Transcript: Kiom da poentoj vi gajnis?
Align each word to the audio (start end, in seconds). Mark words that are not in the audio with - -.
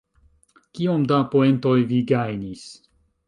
Kiom 0.77 1.03
da 1.11 1.19
poentoj 1.35 1.75
vi 1.91 1.99
gajnis? 2.13 2.65